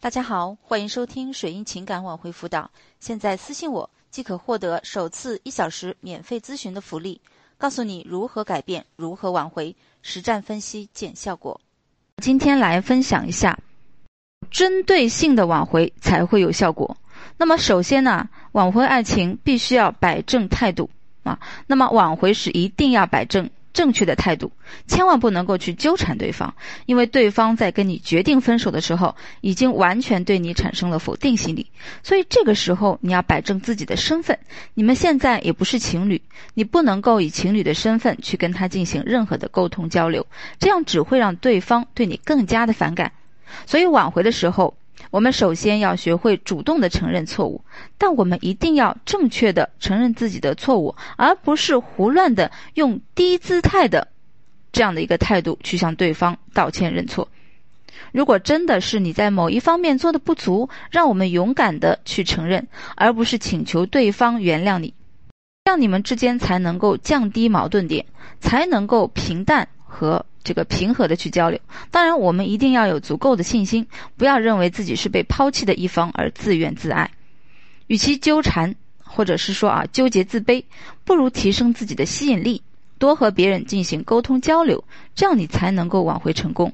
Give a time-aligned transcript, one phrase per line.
[0.00, 2.70] 大家好，欢迎收听水印情感挽回辅导。
[3.00, 7.20] 现在私信我即可获得首次一小时免费咨询的福利，
[7.58, 11.60] 告诉你如何改变，如何挽回，实战分析见效果。
[12.22, 13.58] 今天来分享一下，
[14.52, 16.96] 针对性的挽回才会有效果。
[17.36, 20.88] 那么首先呢，挽回爱情必须要摆正态度
[21.24, 21.40] 啊。
[21.66, 23.50] 那么挽回时一定要摆正。
[23.78, 24.50] 正确的态度，
[24.88, 26.52] 千万不能够去纠缠对方，
[26.86, 31.70] 因为对方在跟你决定分手的时候，已经完全对你产生了否定心理。
[32.02, 34.36] 所以这个时候你要摆正自己的身份，
[34.74, 36.20] 你们现在也不是情侣，
[36.54, 40.26] 你不能够以情侣的身份去跟他进行任何的沟通交流，
[40.58, 43.12] 这样只会让对方对你更加的反感。
[43.64, 44.74] 所以挽回的时候。
[45.10, 47.64] 我们首先要学会主动的承认错误，
[47.96, 54.08] 但我们一定要正确的承认自己的错误，而不是胡乱的用低姿态的
[54.72, 57.28] 这样的一个态度去向对方道歉认错。
[58.12, 64.94] 如果真的是你在某一方面做的不足，让我们勇敢的去承认，而不是请求对方原谅你，
[65.64, 68.06] 这样你们之间才能够降低矛盾点，
[68.40, 70.26] 才能够平淡和。
[70.48, 71.60] 这个平和的去交流，
[71.90, 77.10] 当然我们一定要有足够的信心，不要认为自己是被抛弃的一方而自怨自艾。
[77.86, 80.64] 与其纠缠，或者是说啊纠结自卑，
[81.04, 82.62] 不如提升自己的吸引力，
[82.96, 84.82] 多和别人进行沟通交流，
[85.14, 86.72] 这样你才能够挽回成功。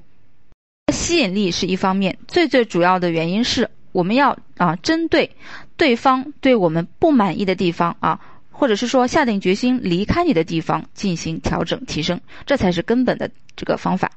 [0.92, 5.34] 吸引力是一方面，最最主要的原因是我们要啊针对
[5.76, 8.20] 对方对我们不满意的地方啊。
[8.56, 14.12] 或者是说下定决心离开你的地方进行调整提升，这才是根本的这个方法。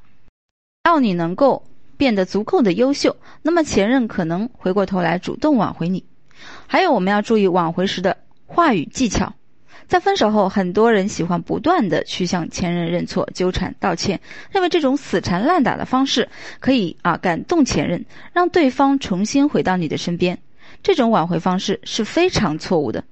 [0.84, 1.62] 要你能够
[1.96, 6.04] 变得足够的优秀，那么前任可能回过头来主动挽回你。
[6.68, 8.16] 还有我们要注意挽回时的
[8.46, 9.34] 话语技巧。
[9.88, 14.20] 在分手后，很多人喜欢不断的去向前任认错、纠缠、道歉，
[14.52, 16.28] 认为这种死缠烂打的方式
[16.60, 20.38] 可以啊感动前任，让对方重新回到你的身边。
[20.82, 23.02] 这种挽回方式是非常错误的。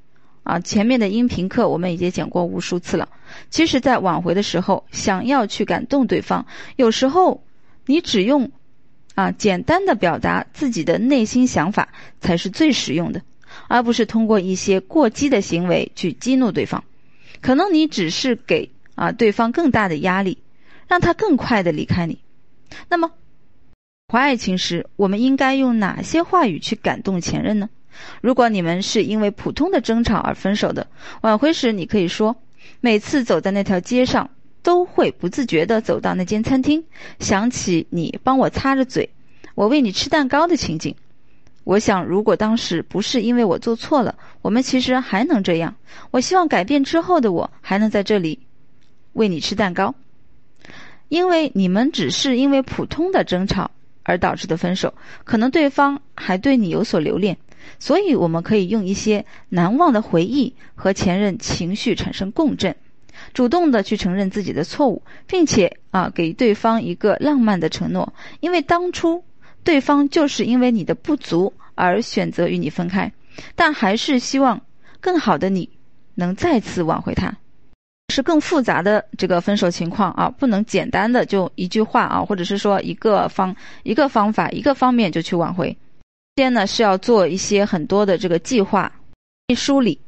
[0.47, 3.09] 啊，前面的音频课我们已经讲过无数次了。
[3.51, 6.47] 其实，在挽回的时候，想要去感动对方，
[6.77, 7.43] 有时候
[7.85, 8.53] 你只用
[9.17, 11.89] 啊简单的表达自己的内心想法
[12.21, 13.23] 才是最实用的，
[13.67, 16.85] 而不是通过一些过激的行为去激怒对方。
[17.41, 20.39] 可能你只是给啊对方更大的压力，
[20.87, 22.21] 让他更快的离开你。
[22.89, 23.11] 那么，
[24.13, 27.69] 怀爱情时，我们应该用哪些话语去感动前任呢？
[28.21, 30.87] 如果你们是因为普通的争吵而分手的，
[31.23, 32.37] 挽回时你可以说：
[32.81, 34.31] 每次走在那条街上，
[34.63, 36.85] 都会不自觉地走到那间餐厅，
[37.19, 39.11] 想起你帮我擦着嘴，
[39.55, 40.95] 我喂你吃蛋糕的情景。
[41.65, 45.75] 我想，如果当时不是因为我做错了，我们其实还能这样。
[46.13, 48.39] 我希望改变之后的我还能在这里
[49.15, 49.97] 喂你吃蛋糕，
[51.09, 53.73] 因为你们只是因为普通的争吵
[54.05, 57.37] 而导致的分手，可能对方还对你有所留恋。
[57.79, 62.75] 所以，我们可以用一些难忘的回忆和前任情绪产生共振，
[63.33, 68.13] 主动的去承认自己的错误，并且啊，给对方一个浪漫的承诺。
[68.41, 69.25] 因为当初
[69.65, 73.13] 对方就是因为你的不足而选择与你分开，
[73.55, 74.61] 但还是希望
[75.01, 75.69] 更好的你
[76.15, 77.37] 能再次挽回他。
[78.09, 85.77] 是更复杂的这个分手情况啊，不能简单的就一句话啊，或者是说一个方一个方法一个方面就去挽回。
[86.37, 88.93] 先呢是要做一些很多的这个计划、
[89.57, 89.99] 梳理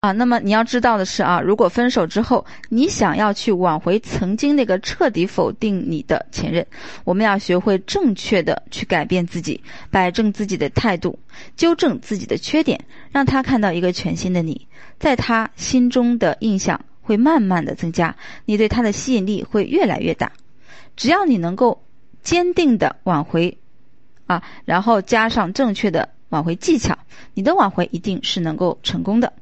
[0.00, 0.10] 啊。
[0.10, 6.66] 那么你要知道的是啊，如果分手之后你想要去挽回曾经那个彻底否定你的前任，
[7.04, 11.16] 我们要学会正确的去改变自己，摆正自己的态度，
[11.54, 14.66] 纠正自己的缺点，让他看到一个全新的你，
[14.98, 20.32] 在他心中的印象会慢慢的增加，你对他的吸引力会越来越大。
[20.96, 21.80] 只要你能够
[22.24, 23.56] 坚定的挽回。
[24.30, 26.96] 啊，然后加上正确的挽回技巧，
[27.34, 29.32] 你的挽回一定是能够成功的。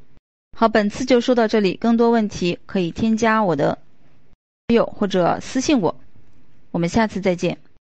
[0.56, 3.76] 好，本次就说到这里，更多问题可以添加我的
[4.68, 5.94] 友或者私信我，
[6.70, 7.58] 我们下次再见。